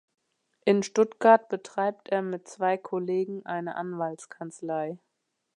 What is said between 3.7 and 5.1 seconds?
Anwaltskanzlei.